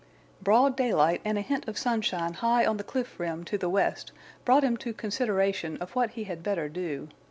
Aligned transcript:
Broad 0.41 0.75
daylight 0.75 1.21
and 1.23 1.37
a 1.37 1.41
hint 1.41 1.67
of 1.67 1.77
sunshine 1.77 2.33
high 2.33 2.65
on 2.65 2.77
the 2.77 2.83
cliff 2.83 3.19
rim 3.19 3.43
to 3.43 3.55
the 3.55 3.69
west 3.69 4.11
brought 4.43 4.63
him 4.63 4.75
to 4.77 4.93
consideration 4.93 5.77
of 5.77 5.91
what 5.93 6.09
he 6.17 6.23
had 6.23 6.41
better 6.41 6.67
do. 6.67 7.07